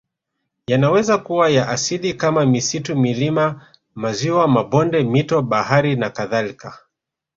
[0.67, 6.77] Yanaweza kuwa ya asili kama misitu milima maziwa mabonde mito bahari nakadhalka